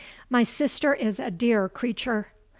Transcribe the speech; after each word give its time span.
My 0.31 0.41
sister 0.41 0.95
is 0.95 1.19
a 1.19 1.29
dear 1.29 1.69
creature. 1.69 2.31